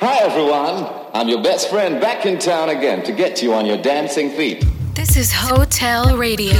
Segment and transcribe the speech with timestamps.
[0.00, 0.88] Hi, everyone.
[1.12, 4.64] I'm your best friend back in town again to get you on your dancing feet.
[4.94, 6.54] This is Hotel Radio.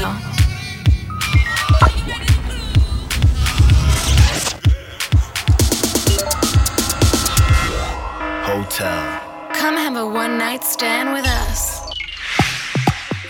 [8.42, 9.50] Hotel.
[9.54, 11.88] Come have a one night stand with us.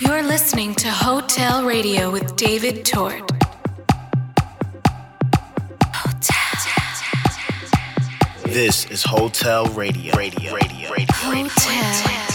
[0.01, 3.38] You're listening to Hotel Radio with David Tort.
[8.49, 10.17] This is Hotel Radio.
[10.17, 10.55] Radio.
[10.55, 10.91] Radio.
[10.91, 11.15] Radio.
[11.19, 12.07] Hotel.
[12.07, 12.29] Radio.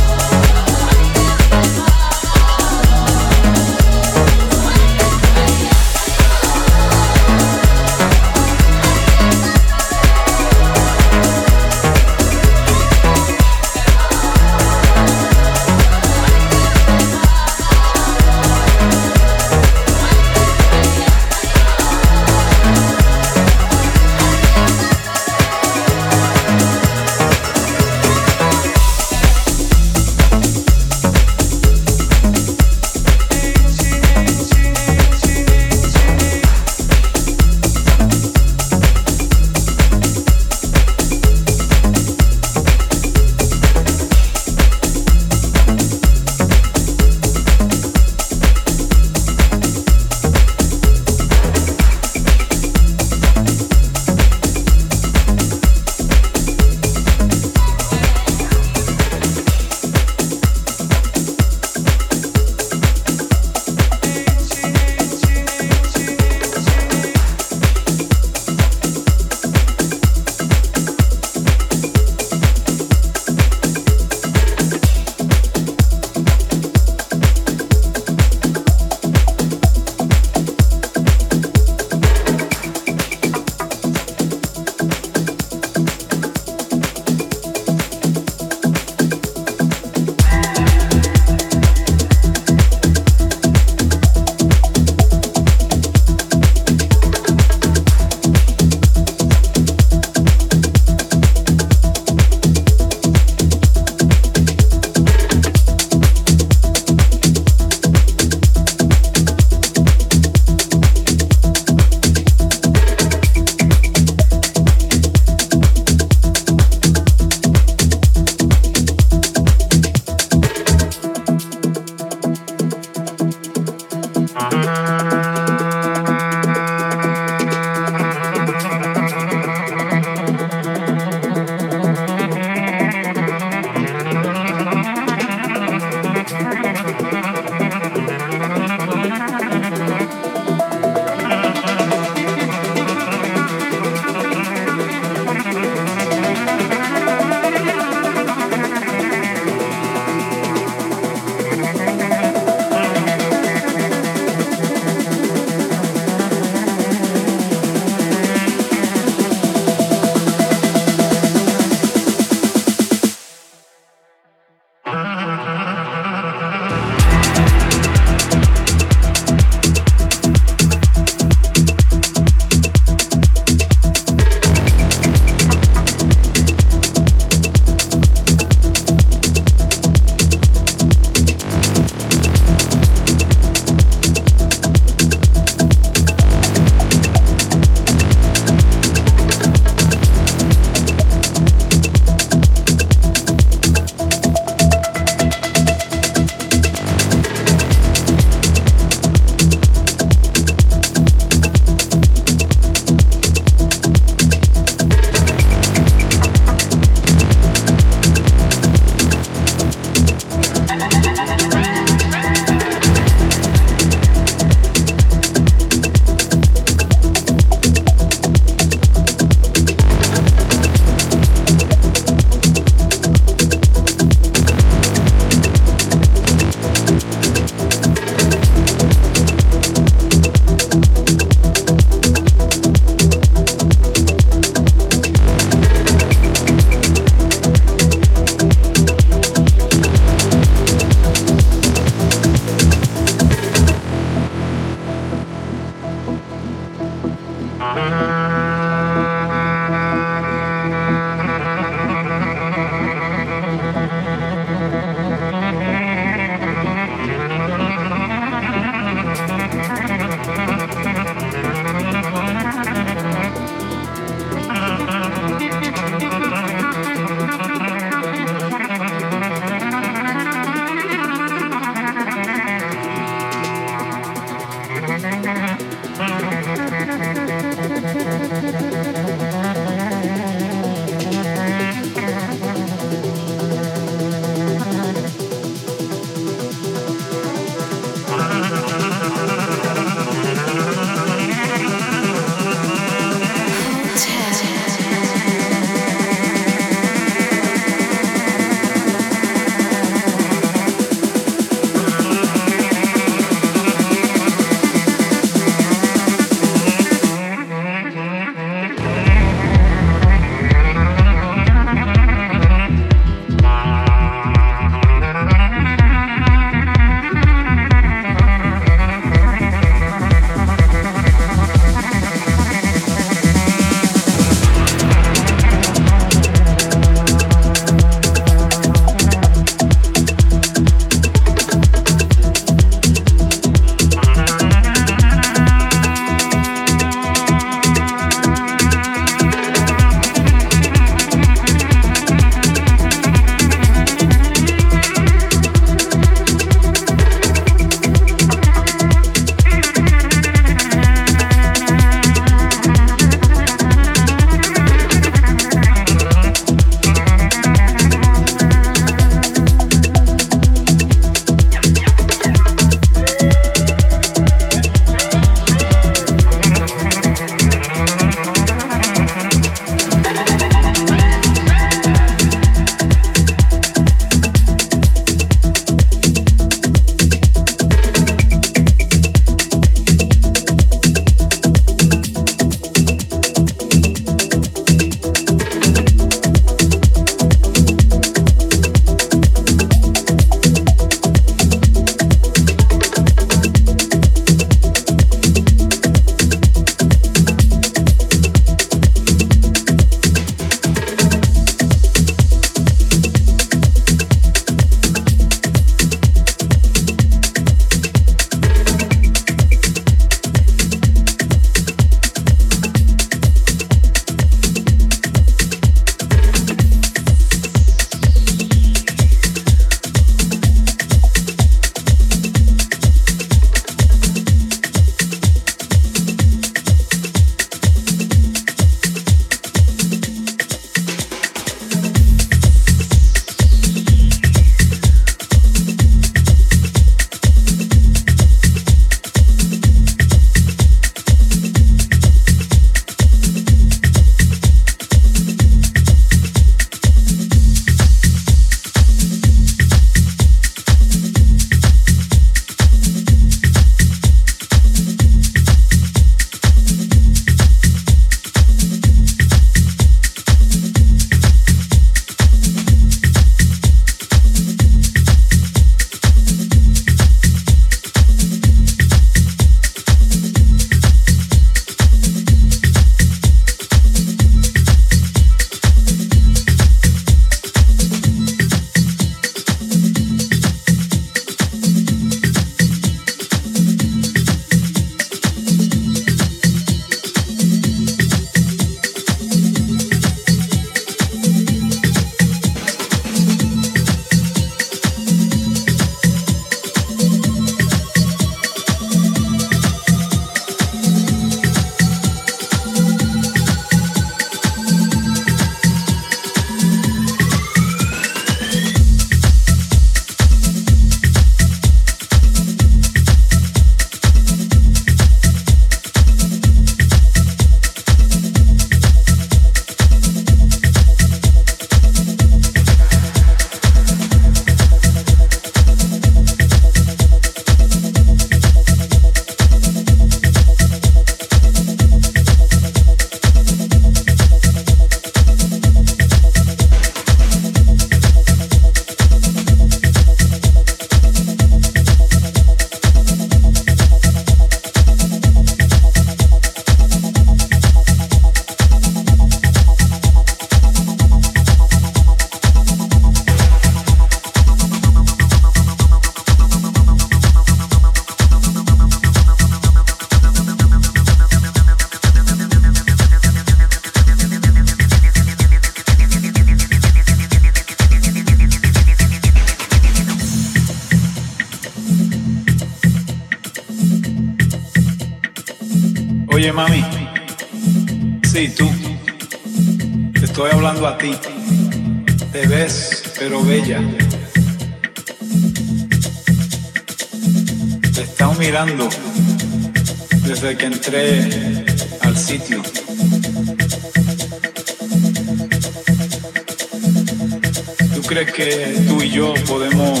[598.88, 600.00] Tú y yo podemos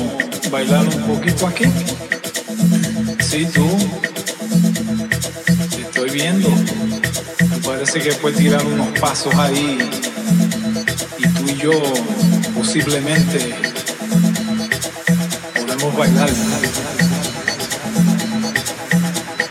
[0.50, 1.64] bailar un poquito aquí?
[3.20, 3.66] Sí, tú.
[5.70, 6.48] Te estoy viendo.
[6.48, 9.78] Me parece que puedes tirar unos pasos ahí.
[11.18, 11.72] Y tú y yo
[12.56, 13.54] posiblemente
[15.54, 16.30] podemos bailar.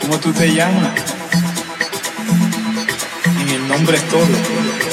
[0.02, 0.94] ¿Cómo tú te llamas?
[3.42, 4.89] En el nombre es todo.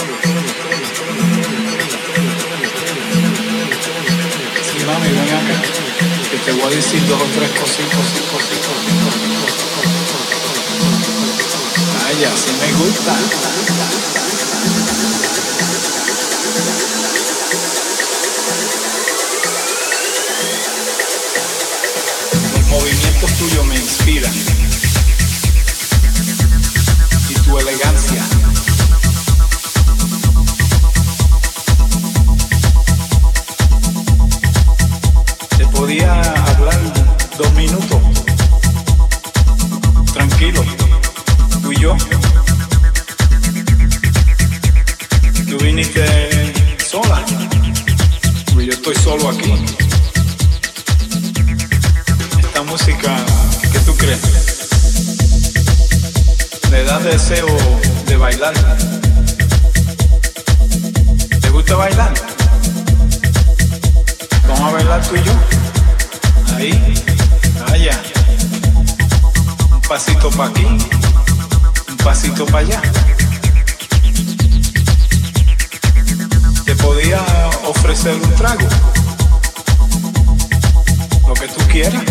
[5.46, 7.96] Que te voy a decir dos o tres cositas.
[8.32, 8.72] cositas.
[12.06, 13.14] Ay, así me gusta.
[22.54, 24.32] Los movimientos tuyos me inspiran.
[27.28, 28.35] Y tu elegancia.
[35.86, 36.80] Podía hablar
[37.38, 38.00] dos minutos.
[40.12, 40.64] Tranquilo,
[41.62, 41.96] tú y yo.
[45.48, 46.04] Tú viniste
[46.90, 47.24] sola.
[48.52, 49.54] Pues yo estoy solo aquí.
[52.40, 53.16] Esta música,
[53.70, 54.22] ¿qué tú crees?
[56.72, 57.46] Me da deseo
[58.06, 58.54] de bailar.
[61.40, 62.12] ¿Te gusta bailar?
[64.48, 65.65] Vamos a bailar tú y yo.
[66.66, 66.94] Ahí,
[67.72, 68.02] allá.
[69.72, 72.82] Un pasito para aquí, un pasito para allá.
[76.64, 77.20] Te podía
[77.68, 78.68] ofrecer un trago.
[81.28, 82.02] Lo que tú quieras.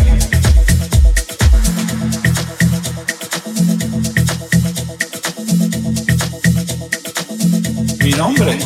[7.99, 8.57] Mi nombre,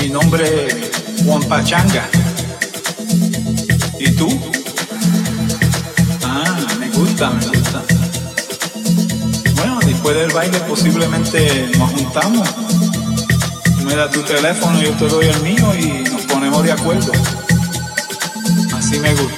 [0.00, 2.17] mi nombre es Juan Pachanga.
[4.18, 4.28] ¿Y tú?
[6.24, 7.82] Ah, me gusta, me gusta.
[9.54, 12.48] Bueno, después del baile posiblemente nos juntamos.
[13.78, 17.12] Tú me das tu teléfono, yo te doy el mío y nos ponemos de acuerdo.
[18.76, 19.37] Así me gusta.